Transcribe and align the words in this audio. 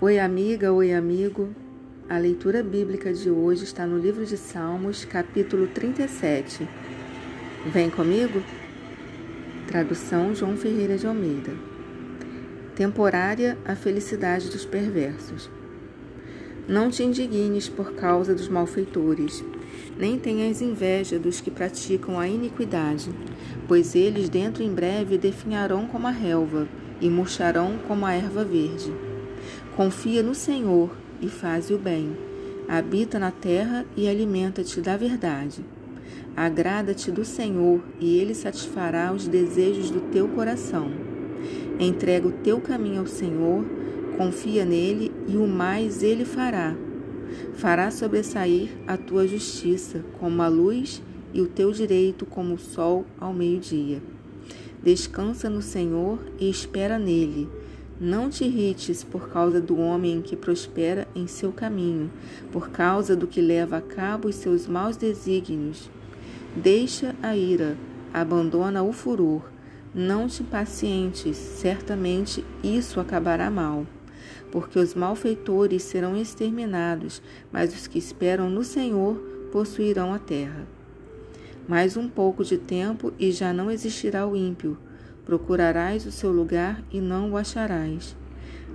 Oi, 0.00 0.18
amiga, 0.18 0.72
oi, 0.72 0.92
amigo. 0.92 1.54
A 2.08 2.18
leitura 2.18 2.64
bíblica 2.64 3.14
de 3.14 3.30
hoje 3.30 3.62
está 3.62 3.86
no 3.86 3.96
livro 3.96 4.26
de 4.26 4.36
Salmos, 4.36 5.04
capítulo 5.04 5.68
37. 5.68 6.68
Vem 7.66 7.88
comigo? 7.88 8.42
Tradução 9.68 10.34
João 10.34 10.56
Ferreira 10.56 10.98
de 10.98 11.06
Almeida. 11.06 11.52
Temporária 12.74 13.56
a 13.64 13.76
felicidade 13.76 14.50
dos 14.50 14.64
perversos. 14.64 15.48
Não 16.66 16.90
te 16.90 17.04
indignes 17.04 17.68
por 17.68 17.94
causa 17.94 18.34
dos 18.34 18.48
malfeitores, 18.48 19.44
nem 19.96 20.18
tenhas 20.18 20.60
inveja 20.60 21.20
dos 21.20 21.40
que 21.40 21.52
praticam 21.52 22.18
a 22.18 22.26
iniquidade, 22.26 23.14
pois 23.68 23.94
eles 23.94 24.28
dentro 24.28 24.60
em 24.60 24.74
breve 24.74 25.16
definharão 25.16 25.86
como 25.86 26.08
a 26.08 26.10
relva 26.10 26.66
e 27.00 27.08
murcharão 27.08 27.78
como 27.86 28.04
a 28.04 28.12
erva 28.12 28.44
verde. 28.44 29.13
Confia 29.76 30.22
no 30.22 30.36
Senhor 30.36 30.88
e 31.20 31.28
faz 31.28 31.68
o 31.68 31.76
bem. 31.76 32.16
Habita 32.68 33.18
na 33.18 33.32
terra 33.32 33.84
e 33.96 34.06
alimenta-te 34.06 34.80
da 34.80 34.96
verdade. 34.96 35.64
Agrada-te 36.36 37.10
do 37.10 37.24
Senhor 37.24 37.82
e 37.98 38.16
ele 38.20 38.36
satisfará 38.36 39.12
os 39.12 39.26
desejos 39.26 39.90
do 39.90 40.00
teu 40.12 40.28
coração. 40.28 40.92
Entrega 41.80 42.28
o 42.28 42.30
teu 42.30 42.60
caminho 42.60 43.00
ao 43.00 43.06
Senhor, 43.08 43.64
confia 44.16 44.64
nele 44.64 45.10
e 45.26 45.36
o 45.36 45.48
mais 45.48 46.04
ele 46.04 46.24
fará. 46.24 46.76
Fará 47.54 47.90
sobressair 47.90 48.68
a 48.86 48.96
tua 48.96 49.26
justiça 49.26 50.04
como 50.20 50.40
a 50.40 50.46
luz 50.46 51.02
e 51.32 51.40
o 51.40 51.48
teu 51.48 51.72
direito 51.72 52.24
como 52.24 52.54
o 52.54 52.58
sol 52.58 53.04
ao 53.18 53.34
meio-dia. 53.34 54.00
Descansa 54.84 55.50
no 55.50 55.60
Senhor 55.60 56.20
e 56.38 56.48
espera 56.48 56.96
nele 56.96 57.48
não 58.00 58.28
te 58.28 58.44
irrites 58.44 59.04
por 59.04 59.28
causa 59.28 59.60
do 59.60 59.78
homem 59.78 60.20
que 60.20 60.34
prospera 60.34 61.06
em 61.14 61.26
seu 61.26 61.52
caminho, 61.52 62.10
por 62.50 62.70
causa 62.70 63.14
do 63.14 63.26
que 63.26 63.40
leva 63.40 63.76
a 63.76 63.80
cabo 63.80 64.28
os 64.28 64.34
seus 64.34 64.66
maus 64.66 64.96
desígnios. 64.96 65.88
Deixa 66.56 67.14
a 67.22 67.36
ira, 67.36 67.76
abandona 68.12 68.82
o 68.82 68.92
furor. 68.92 69.42
Não 69.94 70.26
te 70.26 70.42
impacientes, 70.42 71.36
certamente 71.36 72.44
isso 72.64 72.98
acabará 72.98 73.48
mal. 73.48 73.86
Porque 74.50 74.78
os 74.78 74.94
malfeitores 74.94 75.84
serão 75.84 76.16
exterminados, 76.16 77.22
mas 77.52 77.72
os 77.72 77.86
que 77.86 77.98
esperam 77.98 78.50
no 78.50 78.64
Senhor 78.64 79.16
possuirão 79.52 80.12
a 80.12 80.18
terra. 80.18 80.66
Mais 81.68 81.96
um 81.96 82.08
pouco 82.08 82.44
de 82.44 82.58
tempo 82.58 83.12
e 83.18 83.30
já 83.30 83.52
não 83.52 83.70
existirá 83.70 84.26
o 84.26 84.36
ímpio 84.36 84.76
Procurarás 85.24 86.04
o 86.06 86.12
seu 86.12 86.30
lugar 86.30 86.82
e 86.92 87.00
não 87.00 87.32
o 87.32 87.36
acharás. 87.36 88.16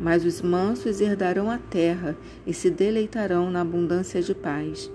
Mas 0.00 0.24
os 0.24 0.42
mansos 0.42 1.00
herdarão 1.00 1.50
a 1.50 1.58
terra 1.58 2.16
e 2.46 2.52
se 2.52 2.70
deleitarão 2.70 3.50
na 3.50 3.60
abundância 3.60 4.20
de 4.20 4.34
paz. 4.34 4.90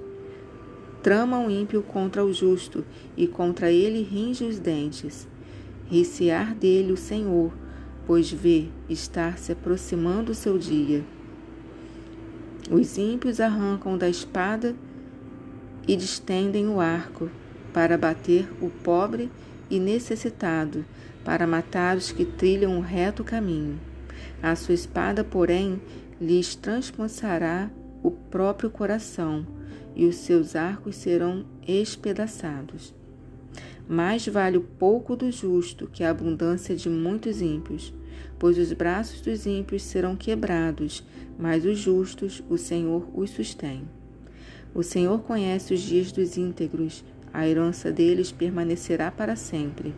Trama 1.01 1.39
o 1.39 1.49
ímpio 1.49 1.81
contra 1.81 2.25
o 2.25 2.33
justo, 2.33 2.83
e 3.15 3.25
contra 3.25 3.71
ele 3.71 4.03
ringe 4.03 4.43
os 4.43 4.59
dentes. 4.59 5.27
Recear 5.89 6.53
dele 6.53 6.91
o 6.91 6.97
Senhor, 6.97 7.53
pois 8.05 8.29
vê 8.31 8.67
estar 8.89 9.37
se 9.37 9.51
aproximando 9.51 10.33
o 10.33 10.35
seu 10.35 10.57
dia. 10.57 11.03
Os 12.69 12.97
ímpios 12.97 13.39
arrancam 13.39 13.97
da 13.97 14.09
espada 14.09 14.75
e 15.87 15.95
distendem 15.95 16.67
o 16.67 16.79
arco 16.79 17.29
para 17.73 17.97
bater 17.97 18.47
o 18.61 18.69
pobre 18.69 19.23
e 19.23 19.48
necessitado, 19.77 20.85
para 21.23 21.45
matar 21.45 21.97
os 21.97 22.11
que 22.11 22.25
trilham 22.25 22.77
o 22.77 22.81
reto 22.81 23.23
caminho. 23.23 23.79
A 24.41 24.55
sua 24.55 24.73
espada, 24.73 25.23
porém, 25.23 25.81
lhes 26.19 26.55
transpassará 26.55 27.69
o 28.01 28.09
próprio 28.09 28.69
coração, 28.69 29.45
e 29.95 30.05
os 30.05 30.15
seus 30.15 30.55
arcos 30.55 30.95
serão 30.95 31.45
espedaçados. 31.67 32.95
Mais 33.87 34.25
vale 34.27 34.57
o 34.57 34.61
pouco 34.61 35.15
do 35.15 35.31
justo 35.31 35.87
que 35.87 36.03
a 36.03 36.11
abundância 36.11 36.75
de 36.75 36.89
muitos 36.89 37.41
ímpios, 37.41 37.93
pois 38.37 38.57
os 38.57 38.71
braços 38.71 39.19
dos 39.21 39.45
ímpios 39.45 39.83
serão 39.83 40.15
quebrados, 40.15 41.03
mas 41.37 41.65
os 41.65 41.77
justos 41.77 42.41
o 42.49 42.57
Senhor 42.57 43.07
os 43.13 43.31
sustém. 43.31 43.83
O 44.73 44.83
Senhor 44.83 45.21
conhece 45.23 45.73
os 45.73 45.81
dias 45.81 46.11
dos 46.11 46.37
íntegros, 46.37 47.03
a 47.33 47.47
herança 47.47 47.91
deles 47.91 48.31
permanecerá 48.31 49.11
para 49.11 49.35
sempre. 49.35 49.93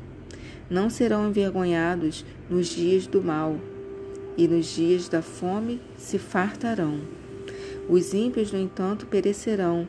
Não 0.70 0.90
serão 0.90 1.28
envergonhados 1.28 2.26
nos 2.50 2.68
dias 2.68 3.08
do 3.08 3.22
mal, 3.22 3.58
e 4.38 4.48
nos 4.48 4.68
dias 4.68 5.10
da 5.10 5.22
fome 5.22 5.82
se 5.98 6.18
fartarão. 6.18 7.02
Os 7.90 8.14
ímpios, 8.14 8.52
no 8.52 8.60
entanto, 8.60 9.06
perecerão, 9.06 9.88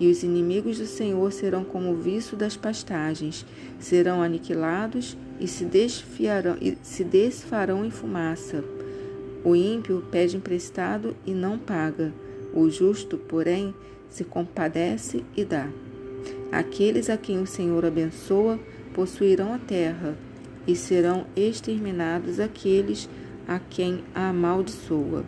e 0.00 0.10
os 0.10 0.22
inimigos 0.22 0.78
do 0.78 0.86
Senhor 0.86 1.30
serão 1.32 1.64
como 1.64 1.92
o 1.92 1.96
viço 1.96 2.34
das 2.34 2.56
pastagens, 2.56 3.44
serão 3.78 4.22
aniquilados 4.22 5.16
e 5.38 5.46
se, 5.46 5.64
desfiarão, 5.64 6.56
e 6.60 6.76
se 6.82 7.04
desfarão 7.04 7.84
em 7.84 7.90
fumaça. 7.90 8.64
O 9.44 9.54
ímpio 9.54 10.02
pede 10.10 10.36
emprestado 10.36 11.16
e 11.26 11.32
não 11.32 11.58
paga, 11.58 12.12
o 12.54 12.68
justo, 12.70 13.18
porém, 13.18 13.74
se 14.08 14.24
compadece 14.24 15.24
e 15.36 15.44
dá. 15.44 15.68
Aqueles 16.52 17.08
a 17.08 17.16
quem 17.16 17.40
o 17.40 17.46
Senhor 17.46 17.82
abençoa 17.82 18.60
possuirão 18.92 19.54
a 19.54 19.58
terra, 19.58 20.14
e 20.66 20.76
serão 20.76 21.26
exterminados 21.34 22.38
aqueles 22.38 23.08
a 23.48 23.58
quem 23.58 24.04
a 24.14 24.28
amaldiçoa. 24.28 25.24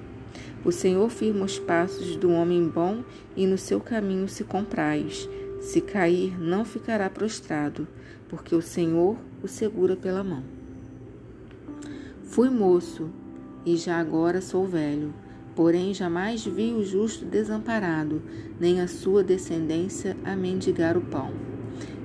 O 0.62 0.70
Senhor 0.70 1.08
firma 1.08 1.46
os 1.46 1.58
passos 1.58 2.14
do 2.16 2.30
homem 2.30 2.68
bom 2.68 3.02
e 3.34 3.46
no 3.46 3.56
seu 3.56 3.80
caminho 3.80 4.28
se 4.28 4.44
compraz. 4.44 5.28
Se 5.60 5.80
cair, 5.80 6.38
não 6.38 6.64
ficará 6.64 7.08
prostrado, 7.08 7.88
porque 8.28 8.54
o 8.54 8.62
Senhor 8.62 9.16
o 9.42 9.48
segura 9.48 9.96
pela 9.96 10.22
mão. 10.22 10.44
Fui 12.22 12.50
moço 12.50 13.08
e 13.64 13.76
já 13.76 13.98
agora 13.98 14.42
sou 14.42 14.66
velho 14.66 15.23
Porém, 15.54 15.94
jamais 15.94 16.44
vi 16.44 16.72
o 16.72 16.84
justo 16.84 17.24
desamparado, 17.24 18.20
nem 18.58 18.80
a 18.80 18.88
sua 18.88 19.22
descendência 19.22 20.16
a 20.24 20.34
mendigar 20.34 20.96
o 20.96 21.00
pão. 21.00 21.30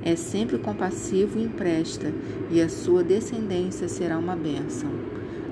É 0.03 0.15
sempre 0.15 0.59
compassivo 0.59 1.39
e 1.39 1.43
empresta, 1.43 2.13
e 2.51 2.61
a 2.61 2.69
sua 2.69 3.03
descendência 3.03 3.87
será 3.87 4.17
uma 4.17 4.35
bênção. 4.35 4.89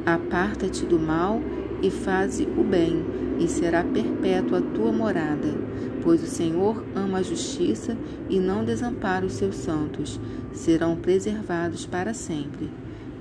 Aparta-te 0.06 0.86
do 0.86 1.00
mal 1.00 1.42
e 1.82 1.90
faze 1.90 2.48
o 2.58 2.64
bem, 2.64 3.04
e 3.40 3.48
será 3.48 3.84
perpétua 3.84 4.60
a 4.60 4.62
tua 4.62 4.92
morada. 4.92 5.56
Pois 6.04 6.22
o 6.22 6.28
Senhor 6.28 6.84
ama 6.96 7.18
a 7.18 7.24
justiça 7.24 7.98
e 8.30 8.40
não 8.40 8.64
desampara 8.64 9.26
os 9.26 9.34
seus 9.34 9.56
santos, 9.56 10.20
serão 10.54 10.96
preservados 10.96 11.86
para 11.86 12.14
sempre 12.14 12.70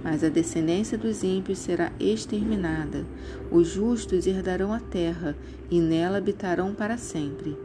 mas 0.09 0.23
a 0.23 0.29
descendência 0.29 0.97
dos 0.97 1.25
ímpios 1.25 1.59
será 1.59 1.91
exterminada. 1.99 3.05
Os 3.51 3.67
justos 3.67 4.25
herdarão 4.25 4.73
a 4.73 4.79
terra 4.79 5.37
e 5.69 5.81
nela 5.81 6.19
habitarão 6.19 6.73
para 6.73 6.97
sempre. 6.97 7.59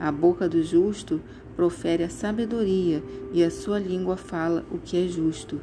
A 0.00 0.10
boca 0.10 0.48
do 0.48 0.60
justo 0.60 1.20
profere 1.54 2.02
a 2.02 2.08
sabedoria 2.08 3.00
e 3.32 3.44
a 3.44 3.50
sua 3.50 3.78
língua 3.78 4.16
fala 4.16 4.64
o 4.72 4.78
que 4.78 4.96
é 4.96 5.06
justo. 5.06 5.60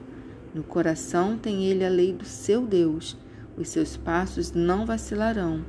No 0.56 0.64
coração 0.64 1.38
tem 1.38 1.66
ele 1.66 1.84
a 1.84 1.90
lei 1.90 2.14
do 2.14 2.24
seu 2.24 2.66
Deus, 2.66 3.18
os 3.58 3.68
seus 3.68 3.98
passos 3.98 4.54
não 4.54 4.86
vacilarão. 4.86 5.66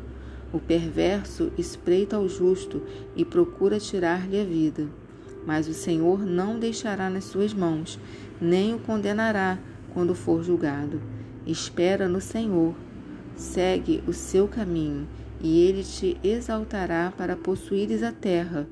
O 0.53 0.61
perverso 0.61 1.50
espreita 1.59 2.15
ao 2.15 2.29
justo 2.29 2.81
e 3.17 3.25
procura 3.25 3.81
tirar-lhe 3.81 4.41
a 4.41 4.44
vida. 4.44 4.87
Mas 5.44 5.67
o 5.67 5.75
Senhor 5.75 6.21
não 6.25 6.56
deixará 6.56 7.11
nas 7.11 7.25
suas 7.25 7.53
mãos, 7.53 7.99
nem 8.41 8.77
o 8.77 8.79
condenará 8.79 9.59
quando 9.92 10.14
for 10.14 10.43
julgado. 10.43 11.00
Espera 11.46 12.08
no 12.08 12.20
Senhor, 12.20 12.75
segue 13.34 14.02
o 14.06 14.12
seu 14.12 14.46
caminho, 14.46 15.08
e 15.40 15.61
ele 15.61 15.82
te 15.82 16.17
exaltará 16.22 17.12
para 17.17 17.37
possuíres 17.37 18.02
a 18.02 18.12
terra. 18.12 18.69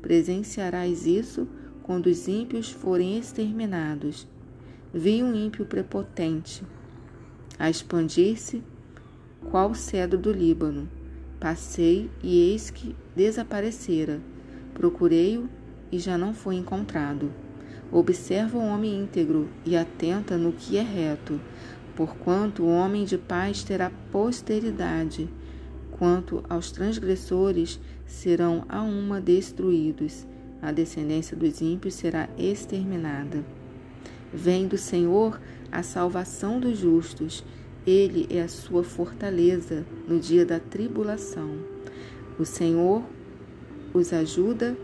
Presenciarás 0.00 1.06
isso 1.06 1.46
quando 1.82 2.06
os 2.06 2.26
ímpios 2.26 2.70
forem 2.70 3.18
exterminados. 3.18 4.26
Vi 4.92 5.22
um 5.22 5.34
ímpio 5.34 5.66
prepotente 5.66 6.62
a 7.58 7.68
expandir-se, 7.68 8.62
qual 9.50 9.74
cedro 9.74 10.18
do 10.18 10.32
Líbano. 10.32 10.88
Passei 11.38 12.10
e 12.22 12.50
eis 12.50 12.70
que 12.70 12.96
desaparecera. 13.14 14.20
Procurei-o 14.72 15.48
e 15.92 15.98
já 15.98 16.16
não 16.16 16.32
foi 16.32 16.56
encontrado. 16.56 17.30
Observa 17.94 18.58
o 18.58 18.66
homem 18.66 19.02
íntegro 19.02 19.48
e 19.64 19.76
atenta 19.76 20.36
no 20.36 20.50
que 20.50 20.76
é 20.76 20.82
reto, 20.82 21.40
porquanto 21.94 22.64
o 22.64 22.68
homem 22.68 23.04
de 23.04 23.16
paz 23.16 23.62
terá 23.62 23.88
posteridade. 24.10 25.28
Quanto 25.92 26.42
aos 26.48 26.72
transgressores, 26.72 27.78
serão 28.04 28.64
a 28.68 28.82
uma 28.82 29.20
destruídos. 29.20 30.26
A 30.60 30.72
descendência 30.72 31.36
dos 31.36 31.60
ímpios 31.60 31.94
será 31.94 32.28
exterminada. 32.36 33.44
Vem 34.32 34.66
do 34.66 34.76
Senhor 34.76 35.40
a 35.70 35.84
salvação 35.84 36.58
dos 36.58 36.76
justos. 36.76 37.44
Ele 37.86 38.26
é 38.28 38.42
a 38.42 38.48
sua 38.48 38.82
fortaleza 38.82 39.86
no 40.08 40.18
dia 40.18 40.44
da 40.44 40.58
tribulação. 40.58 41.58
O 42.40 42.44
Senhor 42.44 43.04
os 43.92 44.12
ajuda 44.12 44.76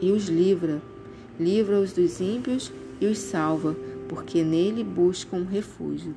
e 0.00 0.12
os 0.12 0.28
livra. 0.28 0.91
Livra-os 1.42 1.92
dos 1.92 2.20
ímpios 2.20 2.70
e 3.00 3.06
os 3.06 3.18
salva, 3.18 3.74
porque 4.08 4.44
nele 4.44 4.84
buscam 4.84 5.42
refúgio. 5.42 6.14